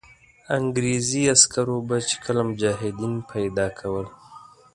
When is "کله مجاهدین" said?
2.25-3.13